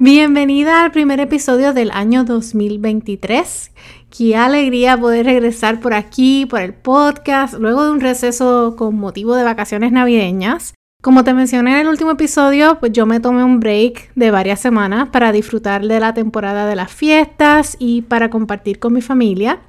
[0.00, 3.70] Bienvenida al primer episodio del año 2023.
[4.10, 9.36] Qué alegría poder regresar por aquí, por el podcast, luego de un receso con motivo
[9.36, 10.74] de vacaciones navideñas.
[11.00, 14.58] Como te mencioné en el último episodio, pues yo me tomé un break de varias
[14.58, 19.60] semanas para disfrutar de la temporada de las fiestas y para compartir con mi familia.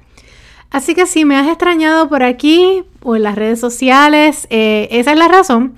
[0.72, 5.12] Así que si me has extrañado por aquí o en las redes sociales, eh, esa
[5.12, 5.74] es la razón.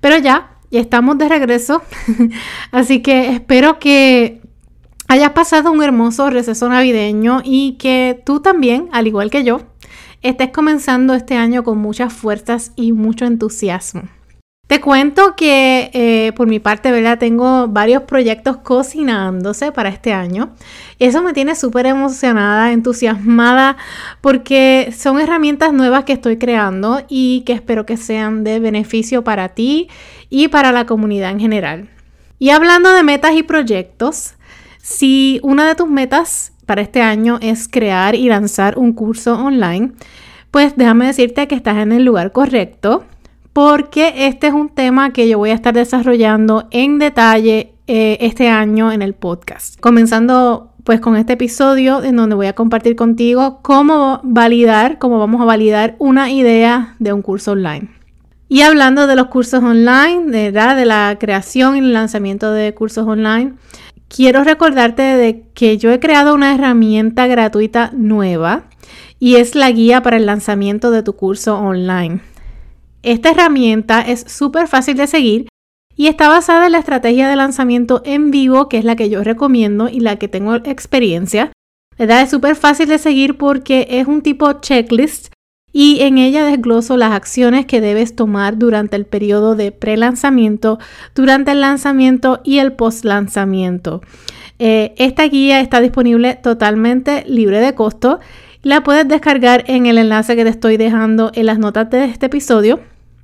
[0.00, 1.82] Pero ya, ya estamos de regreso.
[2.72, 4.40] Así que espero que
[5.06, 9.60] hayas pasado un hermoso receso navideño y que tú también, al igual que yo,
[10.22, 14.04] estés comenzando este año con muchas fuerzas y mucho entusiasmo.
[14.72, 17.18] Te cuento que eh, por mi parte, ¿verdad?
[17.18, 20.54] Tengo varios proyectos cocinándose para este año.
[20.98, 23.76] Eso me tiene súper emocionada, entusiasmada,
[24.22, 29.50] porque son herramientas nuevas que estoy creando y que espero que sean de beneficio para
[29.50, 29.90] ti
[30.30, 31.90] y para la comunidad en general.
[32.38, 34.36] Y hablando de metas y proyectos,
[34.80, 39.92] si una de tus metas para este año es crear y lanzar un curso online,
[40.50, 43.04] pues déjame decirte que estás en el lugar correcto
[43.52, 48.48] porque este es un tema que yo voy a estar desarrollando en detalle eh, este
[48.48, 49.78] año en el podcast.
[49.80, 55.40] Comenzando pues con este episodio en donde voy a compartir contigo cómo validar, cómo vamos
[55.40, 57.88] a validar una idea de un curso online.
[58.48, 63.54] Y hablando de los cursos online, de, la creación y el lanzamiento de cursos online,
[64.08, 68.64] quiero recordarte de que yo he creado una herramienta gratuita nueva
[69.18, 72.20] y es la guía para el lanzamiento de tu curso online.
[73.02, 75.48] Esta herramienta es súper fácil de seguir
[75.96, 79.24] y está basada en la estrategia de lanzamiento en vivo, que es la que yo
[79.24, 81.52] recomiendo y la que tengo experiencia.
[81.98, 82.22] ¿Verdad?
[82.22, 85.32] Es súper fácil de seguir porque es un tipo checklist
[85.72, 90.78] y en ella desgloso las acciones que debes tomar durante el periodo de pre-lanzamiento,
[91.14, 94.00] durante el lanzamiento y el post-lanzamiento.
[94.58, 98.20] Eh, esta guía está disponible totalmente libre de costo.
[98.62, 102.26] La puedes descargar en el enlace que te estoy dejando en las notas de este
[102.26, 102.80] episodio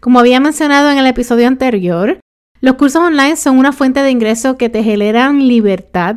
[0.00, 2.18] Como había mencionado en el episodio anterior,
[2.62, 6.16] los cursos online son una fuente de ingreso que te generan libertad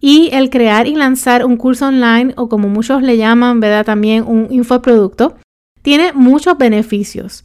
[0.00, 3.86] y el crear y lanzar un curso online o como muchos le llaman, ¿verdad?
[3.86, 5.38] También un infoproducto,
[5.80, 7.42] tiene muchos beneficios.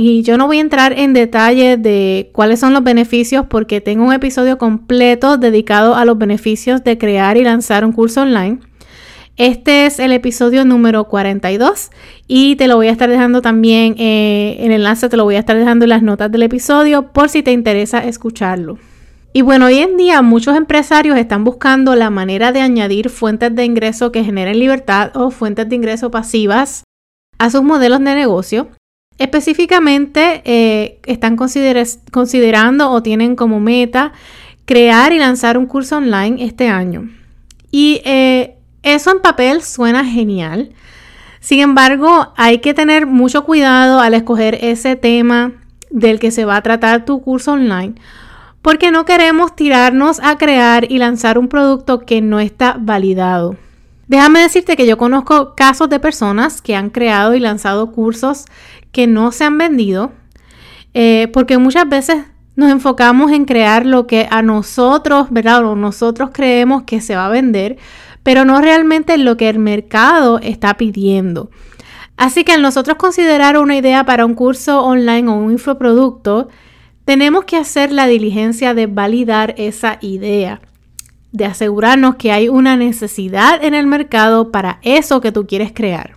[0.00, 4.04] Y yo no voy a entrar en detalle de cuáles son los beneficios porque tengo
[4.04, 8.60] un episodio completo dedicado a los beneficios de crear y lanzar un curso online.
[9.36, 11.90] Este es el episodio número 42
[12.28, 15.40] y te lo voy a estar dejando también, eh, el enlace te lo voy a
[15.40, 18.78] estar dejando en las notas del episodio por si te interesa escucharlo.
[19.32, 23.64] Y bueno, hoy en día muchos empresarios están buscando la manera de añadir fuentes de
[23.64, 26.84] ingreso que generen libertad o fuentes de ingreso pasivas
[27.40, 28.68] a sus modelos de negocio
[29.18, 34.12] Específicamente, eh, están considerando o tienen como meta
[34.64, 37.10] crear y lanzar un curso online este año.
[37.70, 40.70] Y eh, eso en papel suena genial.
[41.40, 45.52] Sin embargo, hay que tener mucho cuidado al escoger ese tema
[45.90, 47.94] del que se va a tratar tu curso online,
[48.62, 53.56] porque no queremos tirarnos a crear y lanzar un producto que no está validado.
[54.08, 58.46] Déjame decirte que yo conozco casos de personas que han creado y lanzado cursos
[58.90, 60.12] que no se han vendido,
[60.94, 62.24] eh, porque muchas veces
[62.56, 65.64] nos enfocamos en crear lo que a nosotros, ¿verdad?
[65.64, 67.76] O nosotros creemos que se va a vender,
[68.22, 71.50] pero no realmente lo que el mercado está pidiendo.
[72.16, 76.48] Así que al nosotros considerar una idea para un curso online o un infoproducto,
[77.04, 80.60] tenemos que hacer la diligencia de validar esa idea,
[81.32, 86.16] de asegurarnos que hay una necesidad en el mercado para eso que tú quieres crear.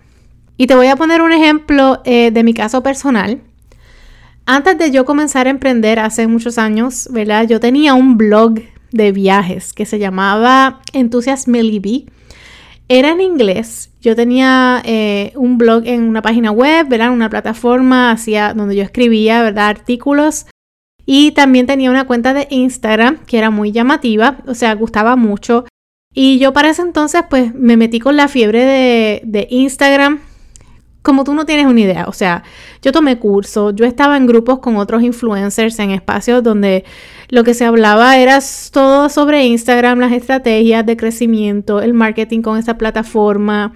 [0.58, 3.42] Y te voy a poner un ejemplo eh, de mi caso personal.
[4.46, 7.48] Antes de yo comenzar a emprender hace muchos años, ¿verdad?
[7.48, 8.60] Yo tenía un blog
[8.92, 12.06] de viajes que se llamaba Enthusiasm Bee.
[12.88, 13.92] Era en inglés.
[14.02, 17.12] Yo tenía eh, un blog en una página web, ¿verdad?
[17.12, 19.48] Una plataforma hacia donde yo escribía.
[19.48, 20.46] Artículos.
[21.14, 25.66] Y también tenía una cuenta de Instagram que era muy llamativa, o sea, gustaba mucho
[26.14, 30.22] Y yo para ese entonces pues me metí con la fiebre de, de Instagram
[31.02, 32.44] como tú no tienes una idea, o sea,
[32.82, 36.86] yo tomé curso, yo estaba en grupos con otros influencers en espacios donde
[37.28, 38.40] lo que se hablaba era
[38.72, 43.74] todo sobre Instagram, las estrategias de crecimiento, el marketing con esa plataforma.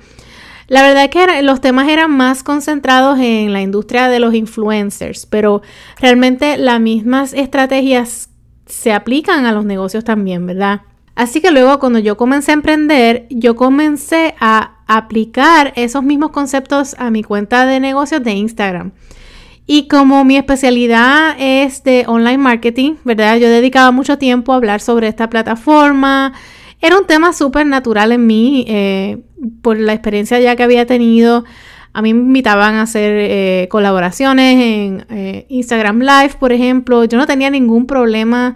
[0.68, 5.62] La verdad que los temas eran más concentrados en la industria de los influencers, pero
[6.00, 8.30] realmente las mismas estrategias
[8.66, 10.82] se aplican a los negocios también, ¿verdad?
[11.14, 16.96] Así que luego cuando yo comencé a emprender, yo comencé a aplicar esos mismos conceptos
[17.00, 18.92] a mi cuenta de negocios de Instagram.
[19.68, 23.38] Y como mi especialidad es de online marketing, ¿verdad?
[23.38, 26.34] Yo dedicaba mucho tiempo a hablar sobre esta plataforma.
[26.86, 29.24] Era un tema súper natural en mí, eh,
[29.64, 31.44] por la experiencia ya que había tenido.
[31.94, 37.04] A mí me invitaban a hacer eh, colaboraciones en eh, Instagram Live, por ejemplo.
[37.06, 38.54] Yo no tenía ningún problema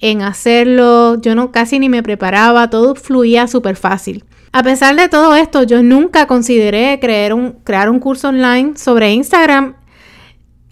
[0.00, 1.20] en hacerlo.
[1.20, 2.70] Yo no casi ni me preparaba.
[2.70, 4.24] Todo fluía súper fácil.
[4.52, 9.12] A pesar de todo esto, yo nunca consideré crear un, crear un curso online sobre
[9.12, 9.74] Instagram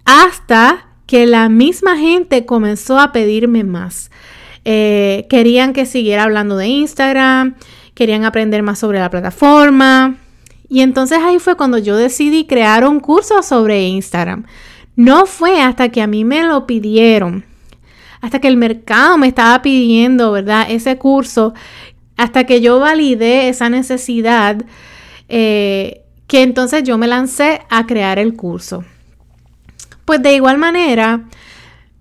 [0.06, 4.10] hasta que la misma gente comenzó a pedirme más.
[4.64, 7.56] Eh, querían que siguiera hablando de Instagram,
[7.94, 10.16] querían aprender más sobre la plataforma.
[10.68, 14.44] Y entonces ahí fue cuando yo decidí crear un curso sobre Instagram.
[14.96, 17.44] No fue hasta que a mí me lo pidieron,
[18.20, 20.66] hasta que el mercado me estaba pidiendo, ¿verdad?
[20.68, 21.52] Ese curso
[22.16, 24.64] hasta que yo validé esa necesidad,
[25.28, 28.84] eh, que entonces yo me lancé a crear el curso.
[30.04, 31.24] Pues de igual manera,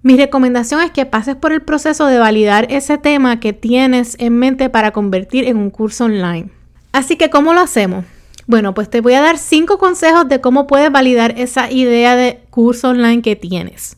[0.03, 4.37] mi recomendación es que pases por el proceso de validar ese tema que tienes en
[4.37, 6.49] mente para convertir en un curso online.
[6.91, 8.03] Así que, ¿cómo lo hacemos?
[8.45, 12.41] Bueno, pues te voy a dar cinco consejos de cómo puedes validar esa idea de
[12.49, 13.95] curso online que tienes.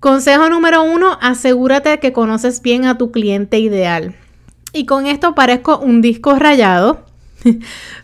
[0.00, 4.14] Consejo número uno, asegúrate que conoces bien a tu cliente ideal.
[4.72, 7.04] Y con esto parezco un disco rayado.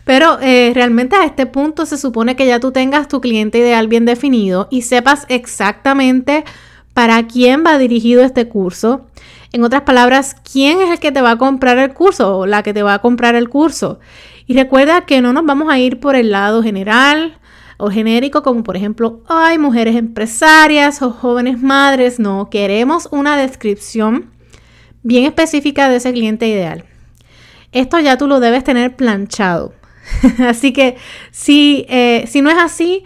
[0.05, 3.87] Pero eh, realmente a este punto se supone que ya tú tengas tu cliente ideal
[3.87, 6.43] bien definido y sepas exactamente
[6.95, 9.05] para quién va dirigido este curso.
[9.51, 12.63] En otras palabras, quién es el que te va a comprar el curso o la
[12.63, 13.99] que te va a comprar el curso.
[14.47, 17.37] Y recuerda que no nos vamos a ir por el lado general
[17.75, 22.17] o genérico, como por ejemplo, hay mujeres empresarias o jóvenes madres.
[22.17, 24.31] No, queremos una descripción
[25.03, 26.85] bien específica de ese cliente ideal.
[27.73, 29.73] Esto ya tú lo debes tener planchado.
[30.47, 30.95] así que
[31.31, 33.03] si, eh, si no es así,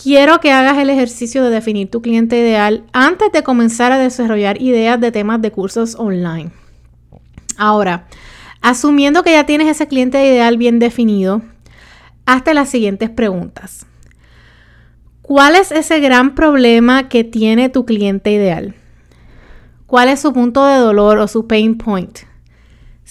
[0.00, 4.60] quiero que hagas el ejercicio de definir tu cliente ideal antes de comenzar a desarrollar
[4.62, 6.50] ideas de temas de cursos online.
[7.56, 8.06] Ahora,
[8.62, 11.42] asumiendo que ya tienes ese cliente ideal bien definido,
[12.26, 13.86] hazte las siguientes preguntas.
[15.22, 18.74] ¿Cuál es ese gran problema que tiene tu cliente ideal?
[19.90, 22.20] cuál es su punto de dolor o su pain point.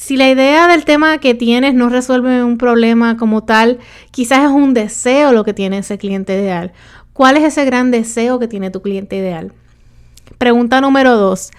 [0.02, 3.80] Si la idea del tema que tienes no resuelve un problema como tal,
[4.12, 6.72] quizás es un deseo lo que tiene ese cliente ideal.
[7.12, 9.52] ¿Cuál es ese gran deseo que tiene tu cliente ideal?
[10.38, 11.52] Pregunta número dos.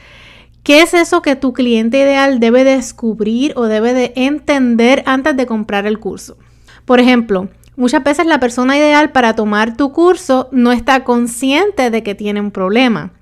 [0.62, 5.44] ¿Qué es eso que tu cliente ideal debe descubrir o debe de entender antes de
[5.44, 6.38] comprar el curso?
[6.86, 12.02] Por ejemplo, muchas veces la persona ideal para tomar tu curso no está consciente de
[12.02, 13.12] que tiene un problema.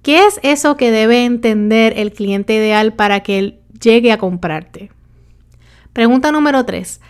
[0.00, 4.90] ¿Qué es eso que debe entender el cliente ideal para que él llegue a comprarte?
[5.92, 7.00] Pregunta número 3.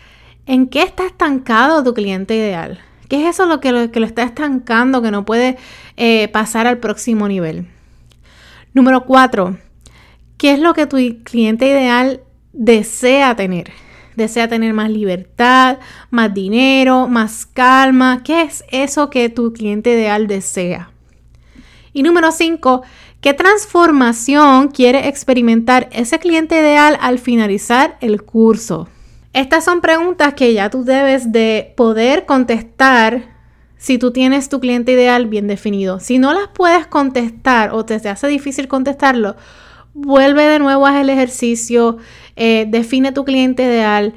[0.46, 2.80] ¿En qué está estancado tu cliente ideal?
[3.08, 5.56] ¿Qué es eso lo que lo, que lo está estancando que no puede
[5.96, 7.68] eh, pasar al próximo nivel?
[8.74, 9.56] Número 4.
[10.36, 12.20] ¿Qué es lo que tu cliente ideal
[12.52, 13.72] desea tener?
[14.16, 15.78] Desea tener más libertad,
[16.10, 18.22] más dinero, más calma.
[18.22, 20.90] ¿Qué es eso que tu cliente ideal desea?
[21.92, 22.82] Y número 5,
[23.24, 28.86] ¿qué transformación quiere experimentar ese cliente ideal al finalizar el curso?
[29.32, 33.34] Estas son preguntas que ya tú debes de poder contestar
[33.78, 36.00] si tú tienes tu cliente ideal bien definido.
[36.00, 39.36] Si no las puedes contestar o te hace difícil contestarlo,
[39.94, 41.96] vuelve de nuevo a el ejercicio,
[42.36, 44.12] eh, define tu cliente ideal.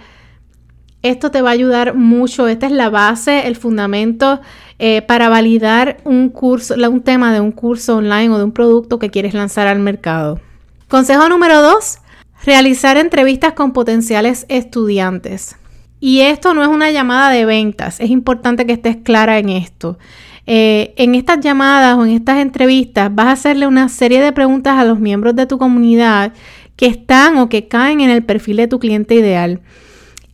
[1.02, 2.50] Esto te va a ayudar mucho.
[2.50, 4.42] Esta es la base, el fundamento
[4.80, 9.00] eh, para validar un curso, un tema de un curso online o de un producto
[9.00, 10.40] que quieres lanzar al mercado.
[10.88, 11.98] Consejo número dos,
[12.46, 15.56] realizar entrevistas con potenciales estudiantes.
[16.00, 19.98] Y esto no es una llamada de ventas, es importante que estés clara en esto.
[20.46, 24.78] Eh, en estas llamadas o en estas entrevistas vas a hacerle una serie de preguntas
[24.78, 26.32] a los miembros de tu comunidad
[26.78, 29.60] que están o que caen en el perfil de tu cliente ideal.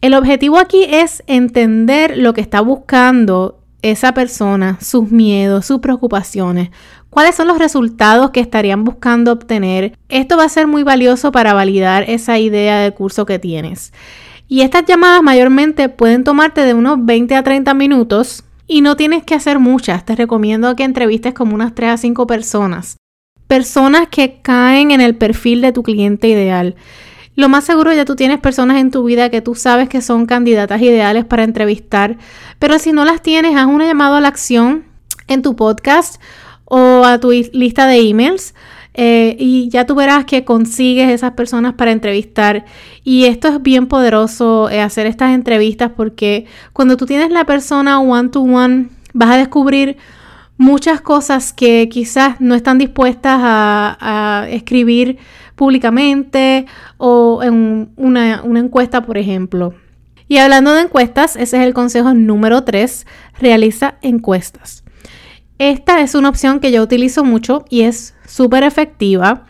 [0.01, 6.70] El objetivo aquí es entender lo que está buscando esa persona, sus miedos, sus preocupaciones,
[7.12, 9.96] cuáles son los resultados que estarían buscando obtener.
[10.10, 13.94] Esto va a ser muy valioso para validar esa idea de curso que tienes.
[14.48, 19.24] Y estas llamadas mayormente pueden tomarte de unos 20 a 30 minutos y no tienes
[19.24, 20.06] que hacer muchas.
[20.06, 22.98] Te recomiendo que entrevistes como unas 3 a 5 personas.
[23.48, 26.75] Personas que caen en el perfil de tu cliente ideal.
[27.36, 30.25] Lo más seguro ya tú tienes personas en tu vida que tú sabes que son
[30.28, 32.18] candidatas ideales para entrevistar,
[32.60, 34.86] pero si no las tienes, haz una llamada a la acción
[35.28, 36.22] en tu podcast
[36.66, 38.54] o a tu lista de emails.
[38.96, 42.66] Eh, y ya tú verás que consigues esas personas para entrevistar.
[43.04, 48.00] Y esto es bien poderoso, eh, hacer estas entrevistas, porque cuando tú tienes la persona
[48.00, 49.98] one to one, vas a descubrir
[50.58, 55.18] muchas cosas que quizás no están dispuestas a escribir
[55.55, 56.65] públicamente
[56.98, 59.74] o en una, encuesta, por ejemplo.
[60.27, 63.05] Y hablando de encuestas, ese es el consejo número 3,
[63.39, 64.83] realiza encuestas.
[65.60, 69.45] Esta es una opción que yo utilizo mucho y es súper efectiva.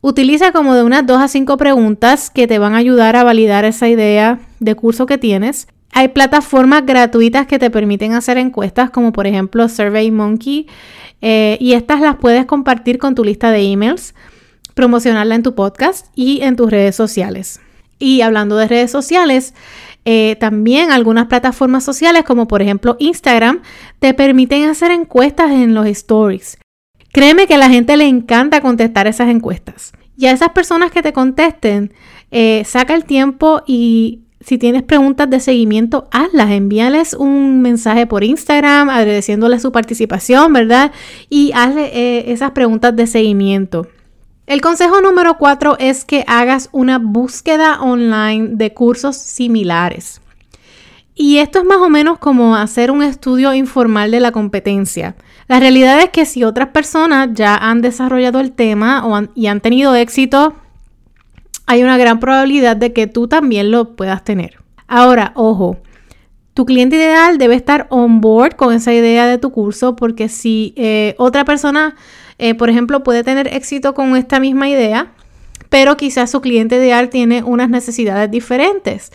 [0.00, 3.64] Utiliza como de unas 2 a 5 preguntas que te van a ayudar a validar
[3.64, 5.66] esa idea de curso que tienes.
[5.92, 10.66] Hay plataformas gratuitas que te permiten hacer encuestas como por ejemplo SurveyMonkey
[11.22, 14.14] eh, y estas las puedes compartir con tu lista de emails
[14.78, 17.60] promocionarla en tu podcast y en tus redes sociales.
[17.98, 19.52] Y hablando de redes sociales,
[20.04, 23.62] eh, también algunas plataformas sociales como por ejemplo Instagram
[23.98, 26.58] te permiten hacer encuestas en los stories.
[27.10, 29.90] Créeme que a la gente le encanta contestar esas encuestas.
[30.16, 31.92] Y a esas personas que te contesten,
[32.30, 38.22] eh, saca el tiempo y si tienes preguntas de seguimiento, hazlas, envíales un mensaje por
[38.22, 40.92] Instagram agradeciéndole su participación, ¿verdad?
[41.28, 43.88] Y hazle eh, esas preguntas de seguimiento.
[44.48, 50.22] El consejo número cuatro es que hagas una búsqueda online de cursos similares.
[51.14, 55.16] Y esto es más o menos como hacer un estudio informal de la competencia.
[55.48, 59.94] La realidad es que si otras personas ya han desarrollado el tema y han tenido
[59.94, 60.54] éxito,
[61.66, 64.56] hay una gran probabilidad de que tú también lo puedas tener.
[64.86, 65.76] Ahora, ojo,
[66.54, 70.72] tu cliente ideal debe estar on board con esa idea de tu curso porque si
[70.78, 71.96] eh, otra persona
[72.38, 75.12] eh, por ejemplo, puede tener éxito con esta misma idea,
[75.68, 79.12] pero quizás su cliente ideal tiene unas necesidades diferentes.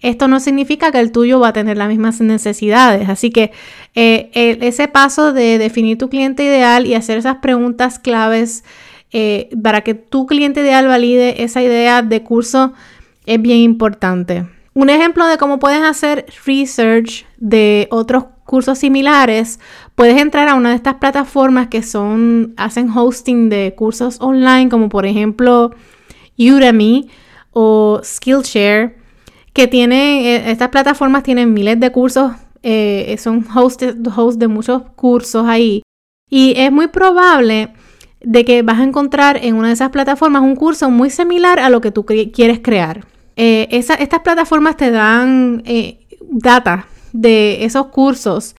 [0.00, 3.08] Esto no significa que el tuyo va a tener las mismas necesidades.
[3.08, 3.52] Así que
[3.94, 8.64] eh, ese paso de definir tu cliente ideal y hacer esas preguntas claves
[9.12, 12.72] eh, para que tu cliente ideal valide esa idea de curso
[13.26, 14.46] es bien importante.
[14.74, 19.60] Un ejemplo de cómo puedes hacer research de otros cursos similares,
[19.94, 24.88] puedes entrar a una de estas plataformas que son, hacen hosting de cursos online, como
[24.88, 25.72] por ejemplo
[26.38, 27.08] Udemy
[27.52, 28.96] o Skillshare,
[29.52, 32.32] que tienen, eh, estas plataformas tienen miles de cursos,
[32.62, 33.82] eh, son host,
[34.16, 35.82] host de muchos cursos ahí.
[36.30, 37.74] Y es muy probable
[38.22, 41.68] de que vas a encontrar en una de esas plataformas un curso muy similar a
[41.68, 43.06] lo que tú quieres crear.
[43.36, 45.62] Eh, estas plataformas te dan
[46.30, 48.54] data de esos cursos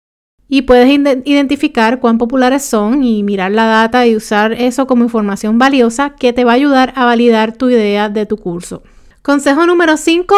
[0.54, 0.88] y puedes
[1.26, 6.32] identificar cuán populares son y mirar la data y usar eso como información valiosa que
[6.32, 8.84] te va a ayudar a validar tu idea de tu curso.
[9.24, 10.36] Consejo número 5,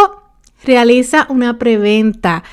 [0.64, 2.46] realiza una preventa.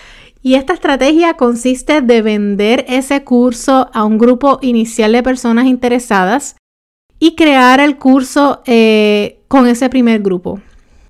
[0.43, 6.57] Y esta estrategia consiste de vender ese curso a un grupo inicial de personas interesadas
[7.21, 10.61] y crear el curso eh, con ese primer grupo.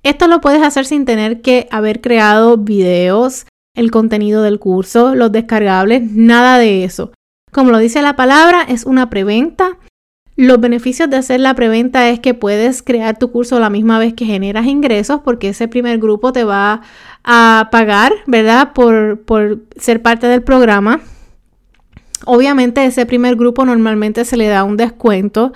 [0.03, 5.31] Esto lo puedes hacer sin tener que haber creado videos, el contenido del curso, los
[5.31, 7.11] descargables, nada de eso.
[7.51, 9.77] Como lo dice la palabra, es una preventa.
[10.35, 14.15] Los beneficios de hacer la preventa es que puedes crear tu curso la misma vez
[14.15, 16.81] que generas ingresos porque ese primer grupo te va
[17.23, 18.73] a pagar, ¿verdad?
[18.73, 21.01] Por, por ser parte del programa.
[22.25, 25.53] Obviamente ese primer grupo normalmente se le da un descuento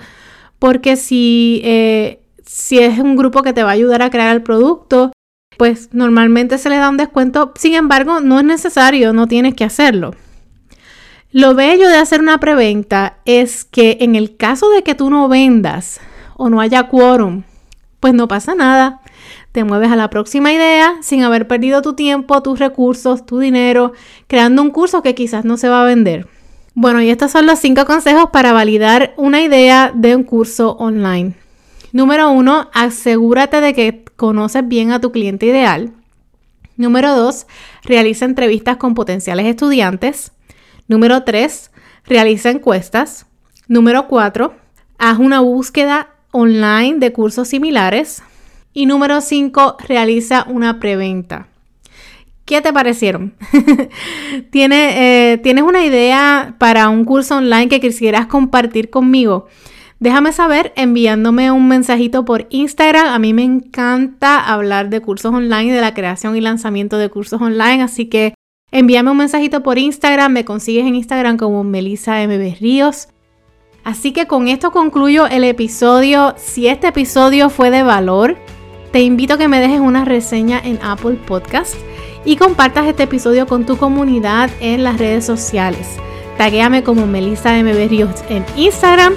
[0.58, 4.42] porque si, eh, si es un grupo que te va a ayudar a crear el
[4.42, 5.12] producto,
[5.58, 9.64] pues normalmente se le da un descuento, sin embargo no es necesario, no tienes que
[9.64, 10.14] hacerlo.
[11.30, 15.28] Lo bello de hacer una preventa es que en el caso de que tú no
[15.28, 16.00] vendas
[16.38, 17.42] o no haya quórum,
[18.00, 19.00] pues no pasa nada.
[19.52, 23.92] Te mueves a la próxima idea sin haber perdido tu tiempo, tus recursos, tu dinero,
[24.26, 26.28] creando un curso que quizás no se va a vender.
[26.74, 31.34] Bueno, y estos son los cinco consejos para validar una idea de un curso online.
[31.98, 35.94] Número uno, asegúrate de que conoces bien a tu cliente ideal.
[36.76, 37.48] Número dos,
[37.82, 40.30] realiza entrevistas con potenciales estudiantes.
[40.86, 41.72] Número tres,
[42.04, 43.26] realiza encuestas.
[43.66, 44.54] Número cuatro,
[44.96, 48.22] haz una búsqueda online de cursos similares.
[48.72, 51.48] Y número cinco, realiza una preventa.
[52.44, 53.34] ¿Qué te parecieron?
[54.52, 59.48] ¿Tienes, eh, ¿Tienes una idea para un curso online que quisieras compartir conmigo?
[60.00, 63.06] Déjame saber enviándome un mensajito por Instagram.
[63.06, 67.40] A mí me encanta hablar de cursos online, de la creación y lanzamiento de cursos
[67.42, 68.34] online, así que
[68.70, 70.32] envíame un mensajito por Instagram.
[70.32, 73.08] Me consigues en Instagram como Melissa MB Ríos.
[73.82, 76.34] Así que con esto concluyo el episodio.
[76.36, 78.36] Si este episodio fue de valor,
[78.92, 81.74] te invito a que me dejes una reseña en Apple Podcast
[82.24, 85.88] y compartas este episodio con tu comunidad en las redes sociales.
[86.36, 89.14] Taguéame como Melissa MB Ríos en Instagram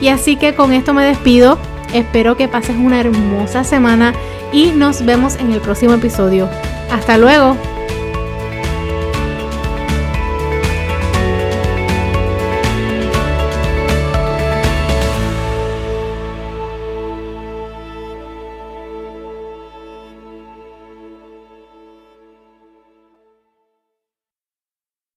[0.00, 1.58] y así que con esto me despido.
[1.92, 4.14] Espero que pases una hermosa semana
[4.52, 6.48] y nos vemos en el próximo episodio.
[6.90, 7.56] Hasta luego.